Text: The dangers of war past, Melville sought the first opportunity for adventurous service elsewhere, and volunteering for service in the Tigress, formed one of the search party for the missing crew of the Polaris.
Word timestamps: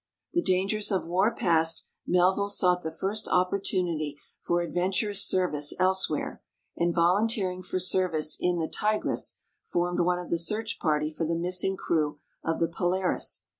The 0.33 0.41
dangers 0.41 0.91
of 0.91 1.05
war 1.05 1.31
past, 1.35 1.85
Melville 2.07 2.49
sought 2.49 2.81
the 2.81 2.89
first 2.89 3.27
opportunity 3.27 4.17
for 4.41 4.63
adventurous 4.63 5.21
service 5.23 5.75
elsewhere, 5.77 6.41
and 6.75 6.91
volunteering 6.91 7.61
for 7.61 7.77
service 7.77 8.35
in 8.39 8.57
the 8.57 8.67
Tigress, 8.67 9.37
formed 9.67 9.99
one 9.99 10.17
of 10.17 10.31
the 10.31 10.39
search 10.39 10.79
party 10.79 11.11
for 11.11 11.25
the 11.27 11.37
missing 11.37 11.77
crew 11.77 12.17
of 12.43 12.57
the 12.57 12.67
Polaris. 12.67 13.45